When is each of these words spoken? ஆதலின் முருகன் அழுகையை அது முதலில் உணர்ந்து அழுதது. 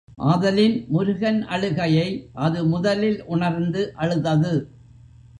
ஆதலின் 0.23 0.85
முருகன் 0.87 1.43
அழுகையை 1.47 2.07
அது 2.33 2.65
முதலில் 2.65 3.25
உணர்ந்து 3.25 3.93
அழுதது. 3.95 4.53